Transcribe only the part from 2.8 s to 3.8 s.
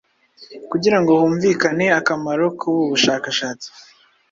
bushakashatsi